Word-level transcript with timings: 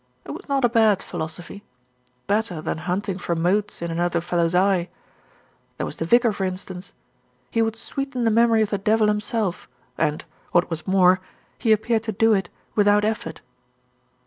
It 0.25 0.31
was 0.31 0.49
not 0.49 0.65
a 0.65 0.67
bad 0.67 1.03
philosophy; 1.03 1.63
better 2.25 2.59
than 2.59 2.79
hunting 2.89 3.19
for 3.19 3.35
motes 3.35 3.83
in 3.83 3.91
another 3.91 4.19
fellow's 4.19 4.55
eye. 4.55 4.89
There 5.77 5.85
was 5.85 5.97
the 5.97 6.05
vicar, 6.05 6.33
for 6.33 6.43
instance. 6.43 6.93
He 7.51 7.61
would 7.61 7.75
sweeten 7.75 8.23
the 8.23 8.31
memory 8.31 8.63
of 8.63 8.71
the 8.71 8.79
devil 8.79 9.07
himself 9.09 9.69
and, 9.99 10.25
what 10.53 10.71
was 10.71 10.87
more, 10.87 11.19
he 11.59 11.71
appeared 11.71 12.01
to 12.05 12.11
do 12.11 12.33
it 12.33 12.49
without 12.73 13.05
effort. 13.05 13.41